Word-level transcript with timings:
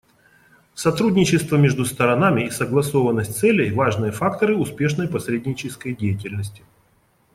Сотрудничество 0.73 1.57
между 1.57 1.85
сторонами 1.85 2.47
и 2.47 2.49
согласованность 2.49 3.37
целей— 3.37 3.69
важные 3.71 4.11
факторы 4.11 4.57
успешной 4.57 5.07
посреднической 5.07 5.93
деятельности. 5.95 6.63